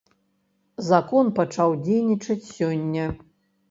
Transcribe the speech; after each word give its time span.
Закон 0.87 1.31
пачаў 1.41 1.79
дзейнічаць 1.85 2.43
сёння. 2.57 3.03